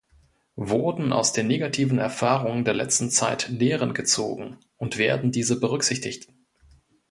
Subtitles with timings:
[0.55, 6.27] Wurden aus den negativen Erfahrungen der letzten Zeit Lehren gezogen und werden diese berücksichtigt?